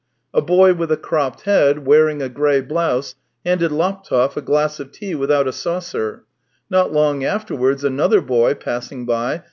A 0.33 0.41
boy 0.41 0.73
with 0.73 0.91
a 0.91 0.97
cropped 0.97 1.41
head, 1.41 1.85
wearing 1.85 2.23
a 2.23 2.27
grey 2.27 2.59
blouse, 2.59 3.13
handed 3.45 3.71
Laptev 3.71 4.35
a 4.35 4.41
glass 4.41 4.79
of 4.79 4.91
tea 4.91 5.13
without 5.13 5.47
a 5.47 5.51
saucer; 5.51 6.23
not 6.71 6.91
long 6.91 7.23
afterwards 7.23 7.83
another 7.83 8.19
boy, 8.19 8.55
passing 8.55 9.05
by. 9.05 9.39